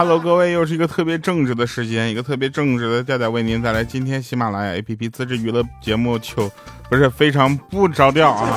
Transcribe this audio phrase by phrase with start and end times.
[0.00, 6.50] Hello，各位，又是一个特别正直的时间，一个特别正直的调调为您带来今天喜马拉雅 APP 自制娱乐节目就，
[6.88, 8.48] 不是非常不着调啊。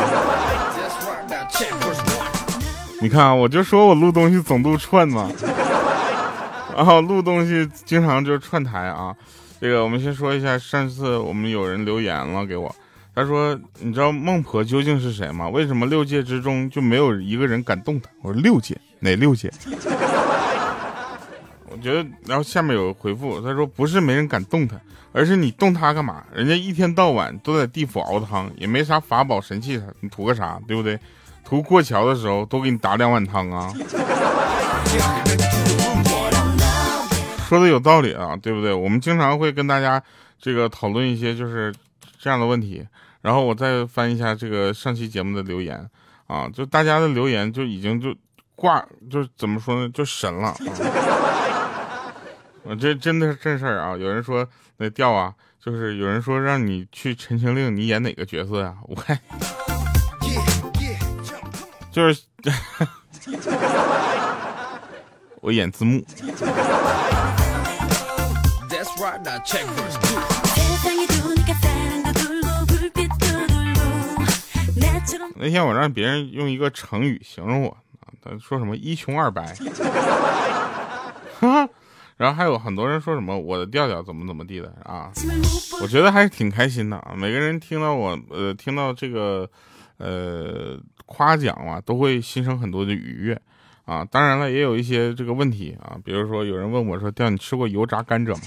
[3.02, 5.30] 你看，我就说我录东西总录串嘛，
[6.78, 9.14] 然后录东西经常就串台啊。
[9.60, 12.74] 这个我们先说一下，上次我们有人留言了给我，
[13.14, 15.50] 他说你知道孟婆究竟是谁吗？
[15.50, 18.10] 为什么六界之中就没有一个人敢动他？
[18.22, 19.52] 我说六界哪六界？
[21.74, 24.80] 我觉得，然后下面有回复，他说不是没人敢动他，
[25.12, 26.24] 而是你动他干嘛？
[26.32, 30.62] 人家一天到晚都在地府熬汤，也没啥法宝神器，你图个啥？
[30.68, 31.00] 对不对？
[31.44, 33.74] 图过桥的时候多给你打两碗汤啊！
[37.50, 38.74] 说的有道理啊，对不对？
[38.74, 40.02] 我们经常会跟大家
[40.40, 41.74] 这个讨论一些就是
[42.18, 42.88] 这样的问题，
[43.22, 45.90] 然后我再翻一下这个上期节目的留言
[46.28, 48.16] 啊，就大家的留言就已经就
[48.56, 50.56] 挂，就怎么说呢，就神了。
[52.66, 53.98] 我这真的是正事儿啊！
[53.98, 54.48] 有人说
[54.78, 55.34] 那调啊，
[55.64, 58.74] 就是有人说让你去《陈情令》，你演哪个角色呀？
[58.84, 59.20] 我看。
[61.92, 62.24] 就是
[65.42, 66.04] 我演字幕。
[75.36, 77.78] 那天我让别人用一个成语形容我
[78.24, 79.54] 他说什么一穷二白。
[82.18, 85.12] 然后还有很多人说什么我的调调怎么怎么地的啊？
[85.82, 87.14] 我觉得还是挺开心的啊！
[87.16, 89.50] 每个人听到我呃听到这个
[89.98, 90.80] 呃。
[91.06, 93.40] 夸奖啊，都会心生很多的愉悦
[93.84, 94.06] 啊。
[94.06, 98.42] 当然了，也有一些这个问题啊，比如说有人问我说：“调，你吃过油炸甘蔗吗？”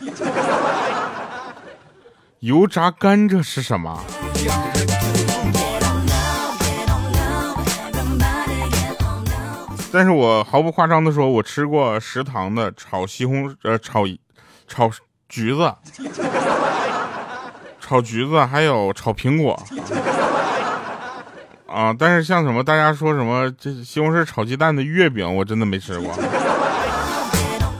[2.41, 4.03] 油炸甘蔗是什么？
[9.97, 14.05] 但是我毫不夸张的说，我吃过食堂的炒西红呃炒
[14.69, 14.91] 炒
[15.27, 15.73] 橘子，
[17.81, 19.59] 炒橘子还有炒苹果。
[21.67, 21.97] 啊！
[21.99, 26.13] 但是像什么大家说什么这西红柿炒鸡蛋的月饼，我真的没吃过。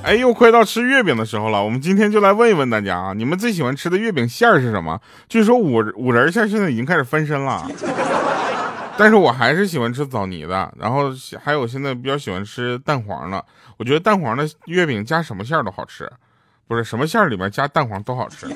[0.03, 4.99] 哎，又快到吃月饼的时候了，我们今天就来问一问大家啊，你们最喜欢吃的月饼馅儿是什么？
[5.29, 7.69] 据说五五仁馅现在已经开始翻身了，
[8.99, 10.73] 但是我还是喜欢吃枣泥的。
[10.79, 11.11] 然后
[11.43, 13.45] 还有现在比较喜欢吃蛋黄的，
[13.77, 16.11] 我觉得蛋黄的月饼加什么馅儿都好吃，
[16.67, 18.47] 不是什么馅儿里面加蛋黄都好吃。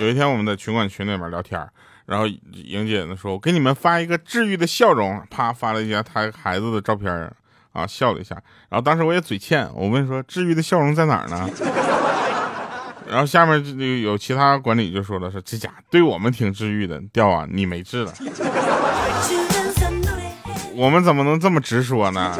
[0.00, 1.68] 有一天，我们在群管群里面聊天，
[2.06, 7.32] 然后莹姐呢说：“我给你们发一个治愈的笑容。”啪，发了一下她孩子的照片，
[7.72, 8.34] 啊，笑了一下。
[8.68, 11.48] 然后当时我也嘴欠，我问说：“治愈的笑容在哪儿呢？”
[13.08, 18.12] 然后下面就有其他管理就说了：“说这家对我们挺治愈的，掉啊，你没治了。”
[20.74, 22.36] 我们怎么能这么直说呢？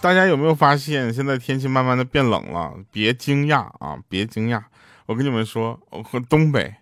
[0.00, 2.72] 大家有没有发现，现在天气慢慢的变冷了？
[2.92, 4.62] 别惊讶啊，别惊讶！
[5.06, 6.72] 我跟你们说，我和东北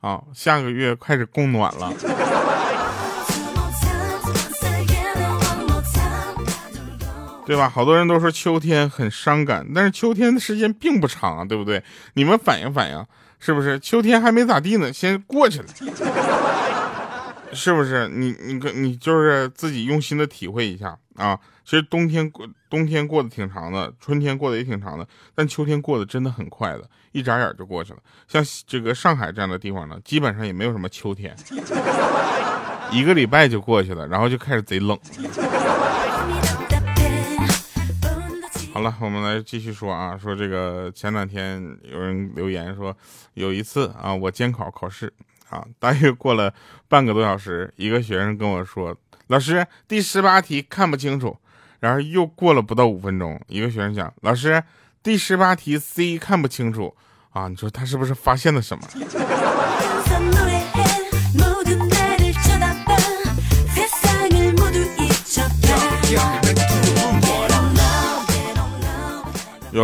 [0.00, 1.92] 啊，下个月开始供暖了，
[7.48, 7.66] 对吧？
[7.66, 11.82] 好多人都说秋天很伤感，但是秋天的时间并不长啊，对不对？
[12.12, 13.06] 你们反映反映，
[13.38, 13.80] 是不是？
[13.80, 15.66] 秋天还没咋地呢，先过去了，
[17.54, 18.06] 是不是？
[18.08, 21.40] 你你你就是自己用心的体会一下啊。
[21.64, 26.82] 其实冬天过冬天过得挺长的，春天过得也挺长的，但秋天过得真的很快的，
[27.12, 27.98] 一眨眼就过去了。
[28.26, 31.34] 像这个上海这样的地方呢，基本上也没有什么秋天，
[32.90, 34.98] 一个礼拜就过去了，然后就开始贼冷。
[38.78, 42.96] 好了，我们来继续说啊，说这个前两天有人留言说，
[43.34, 45.12] 有一次啊，我监考考试
[45.50, 46.54] 啊，大约过了
[46.86, 48.96] 半个多小时，一个学生跟我说，
[49.26, 51.36] 老师第十八题看不清楚。
[51.80, 54.62] 然后又过了不到五分钟，一个学生讲：“老师，
[55.02, 56.94] 第十八题 C 看不清楚
[57.30, 58.84] 啊！”你说他是不是发现了什么？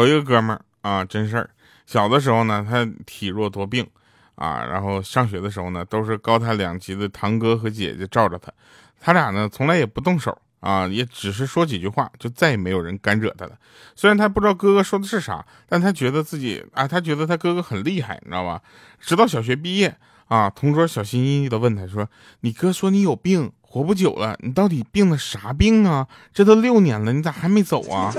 [0.00, 1.50] 有一个哥们儿啊，真事儿，
[1.86, 3.86] 小的时候呢，他体弱多病
[4.34, 8.52] 啊，然后上学的时候呢，都是高他两级的堂哥和姐姐罩着他，
[9.00, 10.36] 他俩呢从来也不动手。
[10.60, 13.52] 啊，也只是说几句话，就再也没有人敢惹他了。
[13.94, 18.62] 虽然他不知道哥哥说的是啥，但他觉得自己啊，他觉得他哥哥很厉害，你知道吧？
[18.98, 19.94] 直到小学毕业
[20.28, 22.08] 啊，同桌小心翼翼的问他说
[22.40, 26.08] ：“你哥说你有病，活不久了，你到底病的啥病啊？
[26.32, 28.10] 这都六年了，你咋还没走啊？”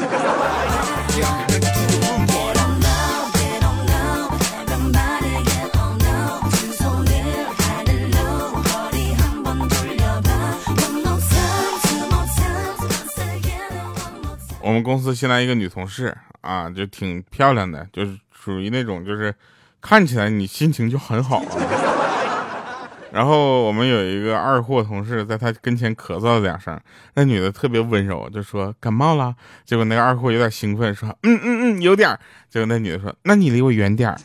[14.61, 19.33] 我们公司新来一个女同事啊就挺漂亮的就是属于那种就是
[19.79, 21.37] 看起来你心情就很好。
[21.37, 21.84] 啊 yeah，我们公司新来一个女同事啊就挺漂亮的就是属于那种就是看起来你心情就很好
[23.15, 26.77] 然后我们有一个二货同事，在他跟前咳嗽了两声，
[27.13, 29.33] 那女的特别温柔，就说感冒了。
[29.63, 32.19] 结果那个二货有点兴奋，说嗯嗯嗯，有点。
[32.49, 34.17] 结果那女的说，那你离我远点儿。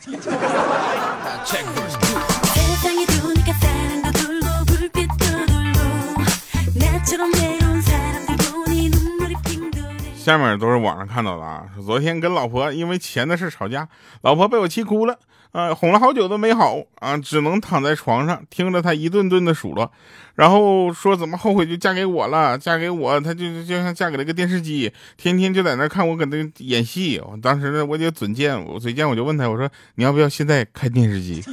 [10.17, 13.87] 下面都是网上看到的啊，说昨天跟老婆因为钱的事吵架，
[14.21, 15.17] 老婆被我气哭了，
[15.51, 19.91] 啊，哄了好久都没好啊，只能躺在床上听着她一顿顿的数落，
[20.35, 27.19] 然后说怎么后悔就嫁给我了，嫁给我，她就就像嫁给了个电视机，天天就在那看我搁那演戏。
[27.19, 31.43] 我当时，我就嘴贱，我嘴贱我就问他，我说你要不要现在开电视机？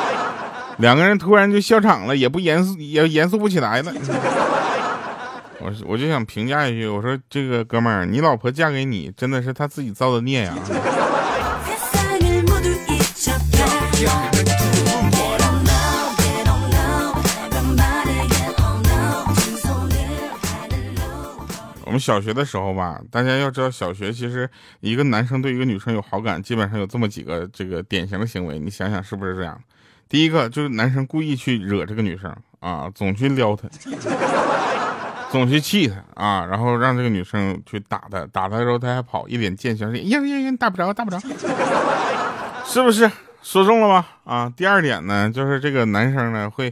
[0.78, 3.92] 两个人突然就笑场了，也不严肃，也严肃不起来了。
[5.60, 10.54] 我我就想评价一句，我说这个哥们儿，你老婆嫁给你，真的是他自己造的孽呀。
[21.84, 24.48] 我们小学的时候吧，大家要知道，小学其实
[24.78, 29.60] 一个男生对一个女生有好感，基本上有这么几个这个典型的行为，你想想是不是这样？
[30.08, 33.68] 第一个就是男生故意去惹这个女生啊，总去撩她。
[35.32, 41.18] 总去气她啊，然后让这个女生去打他，打他的时候他还跑，一脸贱相，呀呀呀，打不着，打不着，
[42.64, 43.10] 是不是
[43.50, 44.06] 说中了吧？
[44.24, 46.70] 啊，第二点呢，就是这个男生呢会，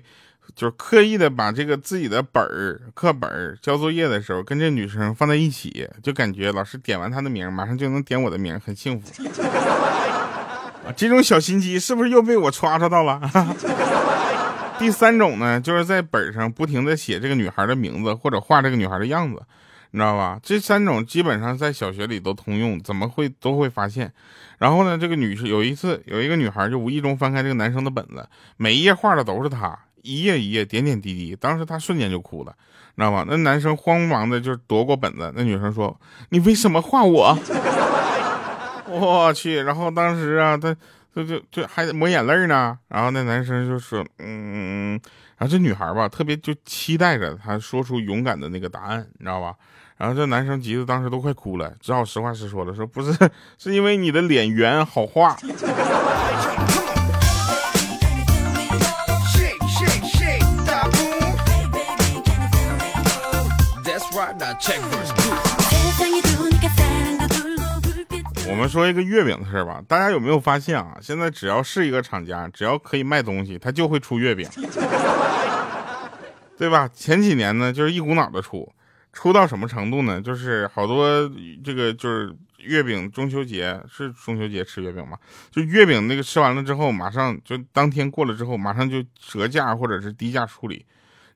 [0.55, 9.25] 就是刻意的把这个自己的本儿、课本儿交作业的时候跟这女生放在一起，就感觉老师点完他的名，马上就能点我的名，很幸福。
[10.87, 13.23] 啊，这种小心机是不是又被我刷刷到了？
[14.79, 19.43] 第三种呢，就是在本上不停的写这个女孩的名字，或者画这个女孩的样子，
[19.97, 20.39] 你知道吧？
[20.43, 24.13] 这三种基本上在小学里都通用，怎么会都会发现。
[24.59, 28.29] 然后呢，这个女士有一次有一个女孩就无意中翻开这个男生的本子，
[28.59, 32.55] 每一页画的都是他，一页一页点点滴滴，当时她瞬间就哭了，
[32.97, 33.25] 你知道吧？
[33.27, 35.99] 那男生慌忙的就夺过本子，那女生说
[36.29, 37.39] ：“你为什么画我？”
[38.91, 40.77] 我去，然后当时啊，他。
[41.17, 45.01] 就就就还抹眼泪呢，然后那男生就说，嗯，
[45.39, 49.55] 然后这女孩吧，特别就期待着他说出勇敢的那个答案，你知道吧？
[49.97, 53.17] 然后这男生急的当时都快哭了，只好实话实说了，说不是，
[53.57, 55.37] 是因为你的脸圆好画。
[68.49, 70.97] 我们说一个月饼的事吧，大家有没有发现啊？
[71.01, 74.49] 现在只要是一个厂家，只要可以卖东西，他就会出月饼，
[76.57, 76.89] 对吧？
[76.95, 78.67] 前几年呢，就是一股脑的出，
[79.17, 80.21] 出到什么程度呢？
[80.21, 81.09] 就是好多
[81.65, 85.17] 这个就是月饼，中秋节是中秋节吃月饼吗？
[85.51, 90.85] 就月饼那个吃完了之后，马上就当天过了之后，马上就折价或者是低价处理，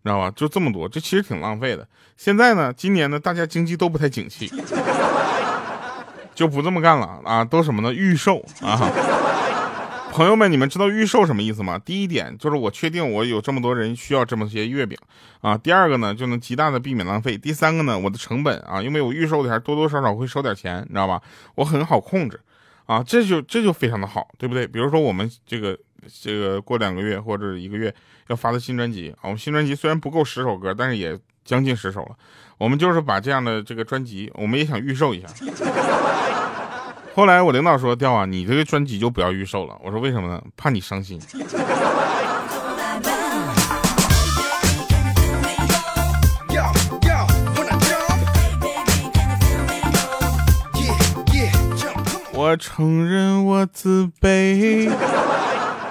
[0.03, 0.31] 你知道吧？
[0.37, 1.89] 就这么多，这其实挺浪费的。
[2.19, 4.53] 现在呢，今年呢，大家经济都不太景气。
[6.33, 7.45] 就不这么干了啊！
[7.45, 7.93] 都什么呢？
[7.93, 8.79] 预售啊！
[10.13, 11.79] 朋友们，你们知道预售什么意思吗？
[11.79, 14.99] 第一点就是我确定我有这么多人需要这么些月饼
[15.41, 15.57] 啊。
[15.57, 17.39] 第二个呢，就能极大的避免浪费。
[17.39, 21.23] 第三个呢，我的成本啊，因为我预售的还多多少少会收点钱，你知道吧？
[21.55, 22.39] 我很好控制
[22.85, 24.67] 啊，这就这就非常的好，对不对？
[24.67, 25.79] 比如说我们这个
[26.21, 27.95] 这个过两个月或者一个月
[28.27, 32.17] 要发的新专辑啊，我们新专辑虽然不够十首歌，但是也将近十首了。
[32.59, 35.29] 我们就是把这样的这个专辑，我们也想预售一下。
[37.21, 40.43] 后来我领导说：“调啊，你这个专辑就不要预售了。”我说：“为什么呢？
[40.57, 41.21] 怕你伤心。”
[52.33, 54.91] 我承认我自卑，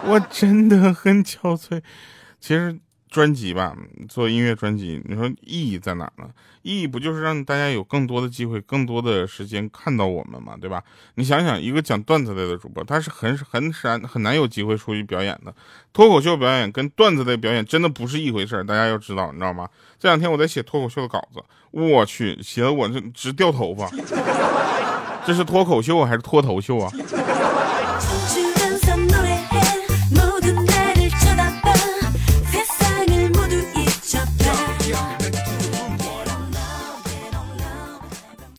[0.05, 1.83] 我真的很憔悴。
[2.41, 2.79] 其实。
[3.09, 3.75] 专辑吧，
[4.07, 6.29] 做音乐专辑，你说意义在哪呢？
[6.61, 10.83] 意义不就是让大家有更多的机会、更多的时间看到我们嘛，对吧？
[11.15, 15.53] 你想想，一个讲段子类的主播，他是很很难很难有机会出去表演的。
[15.91, 19.67] 脱口秀表演跟段子类表演真的不是一回事儿大家要知道，你知道吗？
[19.97, 23.89] 这两天我在写脱口秀的稿子，我去，写的我这直掉头发。
[25.25, 26.91] 这是脱口秀还是脱头秀啊？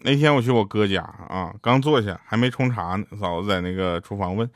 [0.03, 4.49] 那天我去我哥家啊，刚坐下还没冲茶呢，嫂子在那个厨房问：“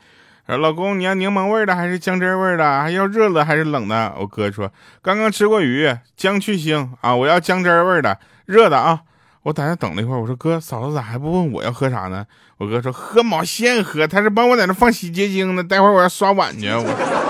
[0.47, 2.81] 说老公，你要柠檬味的还是姜汁味的？
[2.81, 4.71] 还要热的还是冷的？”我哥说
[5.03, 9.01] ：“刚刚吃过鱼，姜去腥啊，我要姜汁味的，热的啊。”
[9.43, 12.25] 我在那等了一会儿，我说哥，嫂子咋还不问我要喝啥呢？
[12.57, 16.67] 我哥说喝毛线喝，他是帮我在那放洗洁精呢，待会儿我要刷碗去。
[16.67, 17.24] 我。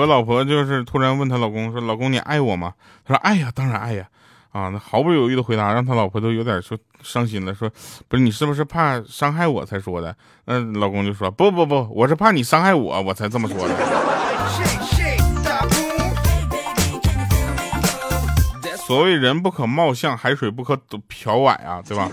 [0.00, 2.72] 有个老婆就是突然问她老公说：“老公，你爱我吗？”
[3.04, 4.08] 他说：“爱呀，当然爱呀。”
[4.50, 7.70] 啊，那毫不犹豫的回答让他老婆都有点说伤心了，说
[8.08, 10.16] ：“不是你是不是怕伤害我才说的？”
[10.46, 13.74] 那老公就说：“不不不，我是怕你伤害我，我才这么说的。”
[18.78, 22.08] 所谓人不可貌相，海水不可漂崴啊，对吧？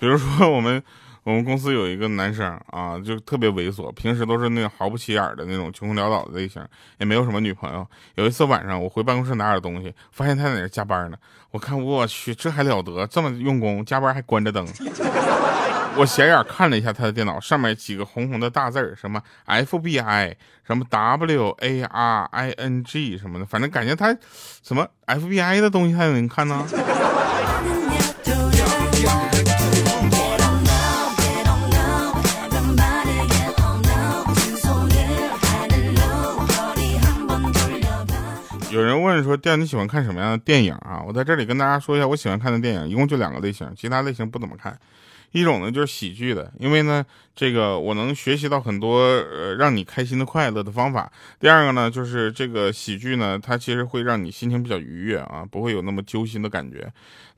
[0.00, 0.82] 比如说我们。
[1.28, 6.64] 我们公司有一个男生啊，就特别猥琐，平时都是那种毫不起眼的那种穷困潦倒的类型，
[6.96, 7.86] 也没有什么女朋友。
[8.14, 11.18] 有一次晚上，我回办公室拿点东西，发现他在那加班呢。
[11.50, 14.66] 我看我去，这还了得，这么用功，加班还关着灯。
[15.98, 20.34] 我斜眼看了一下他的电脑，上面几个红红的大字什么 FBI，
[20.66, 21.68] 什么 WARING
[23.18, 24.16] 什么的，反正感觉他
[24.62, 26.66] 什么 FBI 的东西他也能看呢。
[39.08, 44.78] 问说：“调你喜欢看什么样的电影啊？”我在这里跟大家说一下，我喜欢看的电影一共就两个类型，其他类型不怎么看。
[45.32, 51.10] 一种呢就是喜剧的，因为呢这个我能学习到很多呃让你开心的快乐的方法。
[51.40, 56.90] 第二个呢就是这个喜剧呢，它其实会让你心情比较愉悦啊，不会有那么揪心的感觉。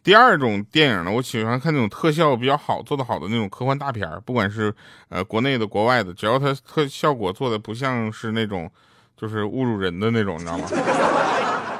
[0.02, 4.74] 第二种电影呢，我喜欢看那种特效比较好、做的好的那种科幻大片不管是
[5.08, 8.70] 呃国内的、国外的，只要它特效果做的不像是那种。
[9.16, 10.66] 就是侮辱人的那种，你知道吗？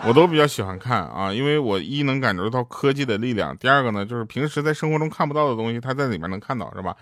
[0.07, 6.97] 我都比较喜欢看啊，因为我一能感受到科技的力量，第二个呢，就是平时在生活中看不到的东西，它在里面能看到，是吧？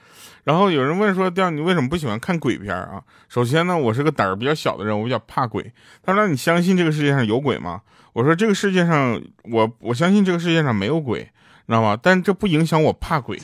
[0.45, 3.02] 然后有人问说，调你为什么不喜欢看鬼片啊？
[3.28, 5.73] 首先呢，我是个胆儿比较小的人，我比较怕鬼。
[6.02, 7.81] 他说，你相信这个世界上有鬼吗？
[8.12, 11.97] 我说，这个世界上，我我相信这个世界上没有鬼，你知道吗？
[12.02, 13.38] 但这不影响我怕鬼。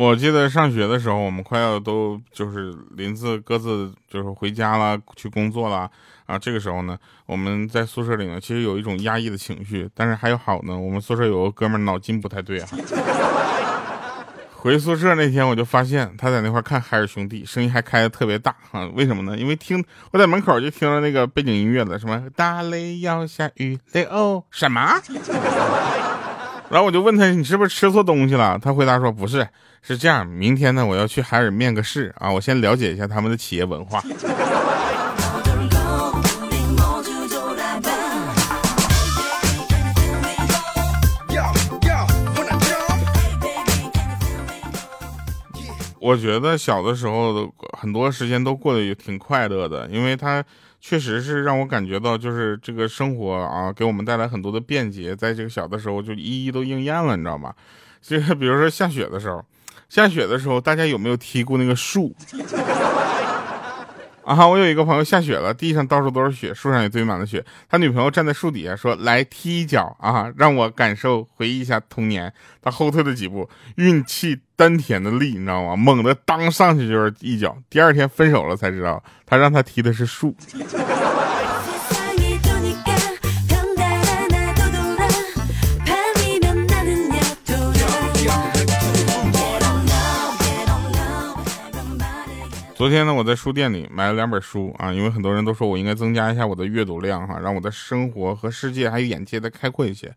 [0.00, 5.90] 我记得上学的时候，我们快要都就是临自各自就是回家了，去工作了
[6.24, 6.38] 啊。
[6.38, 9.86] 这个时候呢，我们在宿舍里呢，其实有一种压抑的情绪。
[9.94, 12.68] 但是还有好呢，我们宿舍有个哥们脑筋不太对啊。
[14.56, 18.88] 回宿舍那天，我就发现他在那块看海尔兄弟，声音还开的特别大啊。
[18.94, 19.36] 为什么呢？
[19.36, 24.80] 因为听我在门口就听到那个背景音乐了，什么大雷要下雨雷哦什么？
[26.70, 28.56] 然后我就问他，你是不是吃错东西了？
[28.62, 29.46] 他回答说不是。
[29.82, 34.02] 是这样，明天呢，我要去海尔面个试啊，我先了解一下他们的企业文化。
[45.98, 50.44] 我觉得小的时候很多时间都过得也挺快乐的，因为他
[50.80, 57.54] 确实是让我感觉到，就是这个生活啊，给我们带来很多的便捷，在这个小的时候就一一都应验了，你知道吗？
[58.00, 59.44] 就比如说下雪的时候。
[59.88, 62.14] 下雪的时候，大家有没有踢过那个树？
[64.36, 67.44] 啊，我有一个朋友下雪了，地上到处都是雪，树上也堆满了雪。
[67.68, 72.32] 他女朋友站在树底下说：“来踢一脚啊，让我感受回忆一下童年。”
[72.62, 75.74] 他后退了几步，运气丹田的力，你知道吗？
[75.74, 77.56] 猛的当上去就是一脚。
[77.68, 80.32] 第二天分手了才知道，他让他踢的是树。
[92.80, 100.10] 昨天呢，我在书店里买了两本书啊，因为很多人都说我应该增加一下我的阅读量哈，让我的生活和世界还有眼界再开阔一些，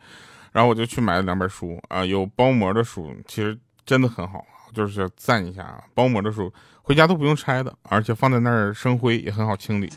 [0.53, 6.49] 然后我就去买了两本书啊，有包膜的书，其实真的很好，就是赞一下啊，包膜的书
[6.81, 9.91] 回家都不用拆的，而且放在那儿生灰也很好清理。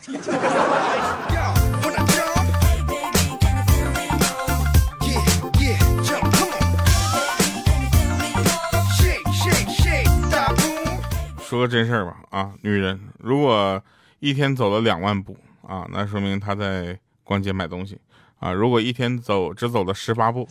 [11.67, 13.81] 真事儿吧，啊，女人如果
[14.19, 17.99] 一天走了两万步啊，那说明她在逛街买东西
[18.39, 20.47] 啊；如果一天走只走了十八步，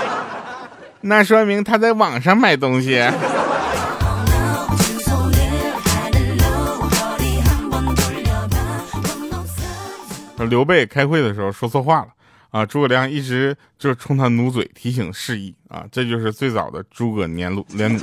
[1.02, 3.02] 那说明她在网上买东西。
[10.48, 12.08] 刘备开会的时候说错话了
[12.48, 18.00] 啊，诸葛亮一直就冲他努嘴提醒示意啊，这就是最早的诸葛连鲁连弩。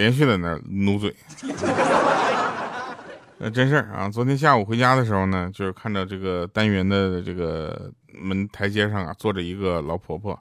[0.00, 1.14] 连续在那努嘴。
[3.38, 4.08] 呃，真事儿啊！
[4.08, 10.38] 昨天下午回家的时候呢，就是看到这个单元的这个门台阶上啊，坐着一个老婆婆，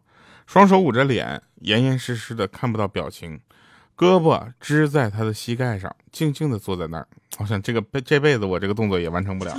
[0.47, 3.37] 双手捂着脸，严严实实的看不到表情，
[3.97, 7.05] 胳膊支在她的膝盖上，静静的坐在那儿。
[7.39, 9.57] 我想这个这辈子我这个动作也完成不了，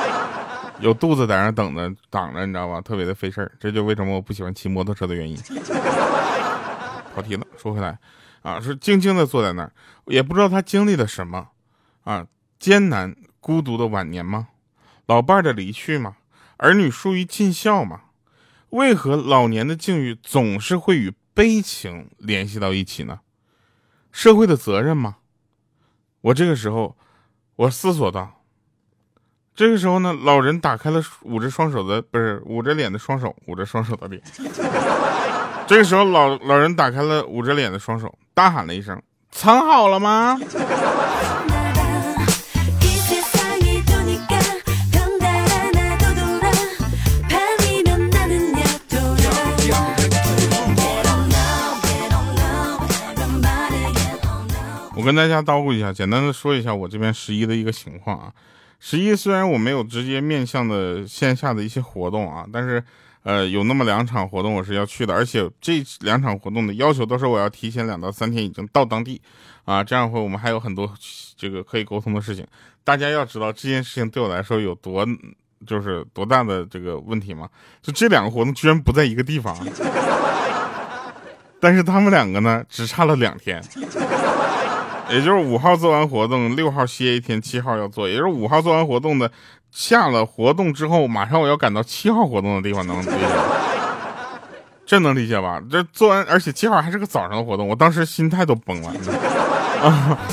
[0.80, 2.78] 有肚子在那等着挡着，你知道吧？
[2.82, 3.50] 特别的费事儿。
[3.58, 5.36] 这就为什么我不喜欢骑摩托车的原因。
[7.14, 7.98] 跑题了，说回来
[8.44, 9.72] 啊，是静静的坐在那儿，
[10.04, 11.48] 也不知道他经历了什么
[12.04, 12.26] 啊。
[12.58, 14.48] 艰难孤独的晚年吗？
[15.06, 16.16] 老伴儿的离去吗？
[16.58, 18.02] 儿女疏于尽孝吗？
[18.68, 23.20] 为何老年的境遇总是会与悲情联系到一起呢？
[24.12, 25.16] 社会的责任吗？
[26.20, 26.96] 我这个时候，
[27.56, 28.42] 我思索道。
[29.54, 34.22] 这个时候呢，老人打开了捂着双手的，不是捂着脸的双手，捂着双手的脸。
[35.66, 39.00] 这个时候，老老人打开了捂着脸的双手，大喊了一声
[39.30, 40.36] ：“藏好了吗？”
[54.96, 58.32] 我跟大家叨咕一下，简单的说一下我这边十一的一个情况啊。
[58.80, 62.82] 十一虽然我没有直接面向的线下的一些活动啊，但是
[63.24, 69.20] 呃有那么两场活动我是要去的，而且这两场活动的要求都是我要提前两到三天已经到当地
[69.64, 70.88] 啊，这样会我们还有很多
[71.36, 72.46] 这个可以沟通的事情。
[72.84, 75.06] 大家要知道这件事情对我来说有多
[75.66, 77.48] 就是多大的这个问题吗？
[77.82, 79.56] 就这两个活动居然不在一个地方，
[81.58, 83.62] 但是他们两个呢只差了两天。
[85.10, 88.08] 也就是五号做完活动，六号歇一天，七号要做。
[88.08, 89.30] 也就是五号做完活动的，
[89.74, 93.12] 下了活动之后，马上我要赶到七号活动的地方，能理解？
[94.86, 95.60] 这能理解吧？
[95.68, 98.94] 这做完，而且七号还是个早上的活动，我当时心态都崩了。
[99.82, 100.16] 啊！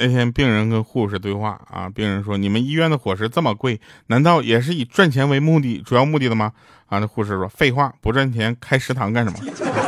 [0.00, 6.52] 那天病人跟护士对话啊，病人说：“你们医院的伙食这么贵，难道也是以赚钱为目的主要目的的吗？”
[6.86, 9.38] 啊，那护士说：“废话，不赚钱开食堂干什么？”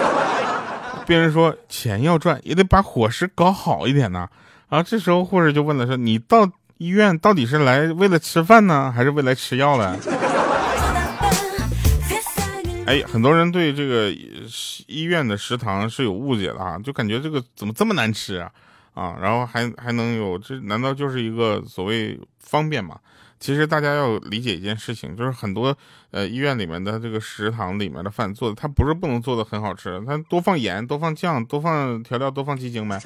[1.10, 4.28] 病人说：“钱要赚，也得把伙食搞好一点呢。”
[4.70, 9.98] 啊，这时候护士就问了：“说你到医院到底是来为了吃饭呢，还是为来吃药的？”
[12.86, 14.08] 哎，很多人对这个
[14.86, 18.48] 医院的食堂是有误解的啊，就感觉这个怎么这么难吃啊？
[18.94, 20.60] 啊，然后还还能有这？
[20.60, 22.96] 难道就是一个所谓方便吗？
[23.40, 25.76] 其实大家要理解一件事情，就是很多
[26.12, 33.00] 呃医院里面的这个食堂里面的饭做的，它不是不能做的很好吃，它多放盐、多放酱、多放调料、多放鸡精呗。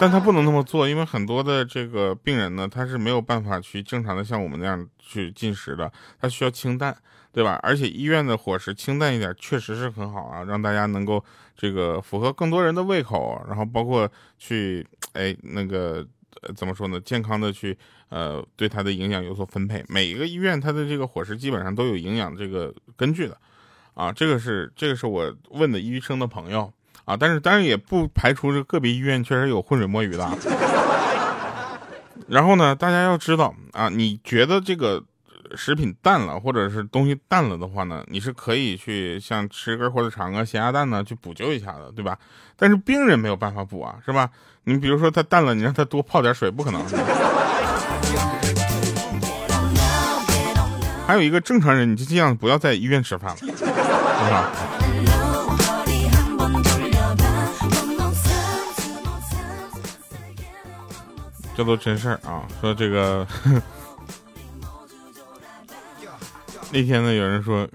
[0.00, 6.96] 但他不能那么做，因为很多的这个病人呢，他是没有办法去正常的像我们那样去进食的，他需要清淡。
[7.32, 7.60] 对吧？
[7.62, 11.24] 而且医院的伙食清淡一点，确实是很好啊，让大家能够
[11.56, 16.04] 这个符合更多人的胃口，然后包括去哎那个
[16.42, 17.00] 呃怎么说呢？
[17.00, 17.76] 健康的去
[18.08, 19.84] 呃对它的营养有所分配。
[19.88, 23.36] 每一个医院它的这个伙食基本上都有营养这个根据的
[23.94, 26.72] 啊，这个是这个是我问的医生的朋友
[27.04, 30.28] 啊，但是当然也不排除这个别医院确实有浑水摸鱼的。
[32.28, 35.04] 然后呢，大家要知道啊，你觉得这个。
[35.56, 42.18] 食品淡了，或者是东西淡了的话呢，你是可以去像吃根火腿肠啊、咸鸭蛋呢去补救一下的，对吧？
[42.56, 44.30] 但是病人没有办法补啊，是吧？
[44.64, 46.82] 你比如说他淡了，你让他多泡点水，不可能。
[51.06, 53.64] 还有一个正常人，你就尽量不要在医院吃饭了，是
[54.30, 54.50] 吧？
[61.56, 63.26] 这都真事儿啊，说这个。
[66.72, 67.68] 那天呢，有人说：“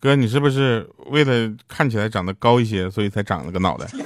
[0.00, 3.86] 哥，你是不是为了看起来长得高一些，所以才长了个脑袋？”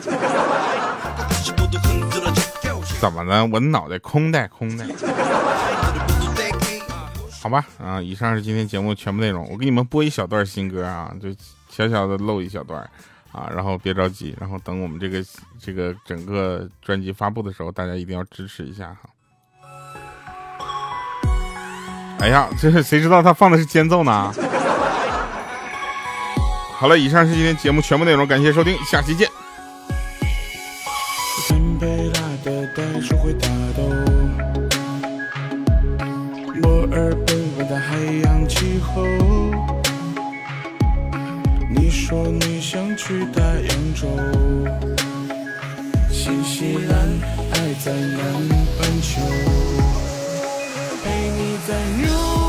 [3.01, 3.45] 怎么了？
[3.47, 4.85] 我脑袋空的，空的。
[7.43, 9.49] 好吧，啊，以上是今天节目全部内容。
[9.51, 11.29] 我给你们播一小段新歌啊，就
[11.69, 12.81] 小小的露一小段
[13.33, 15.25] 啊，然后别着急，然后等我们这个
[15.61, 19.09] 这个整个专辑发布的时候，大家一定要支持一下哈。
[22.19, 24.33] 哎呀， 这是谁知道他放的是间奏呢？
[26.79, 29.29] 好了，以上是今天节目全部内容，感谢收听，下期见。
[41.69, 44.07] 你说你想去大洋洲，
[46.11, 46.99] 新西兰
[47.53, 48.49] 爱在南
[48.79, 49.86] 半球。
[51.67, 52.46] 在如。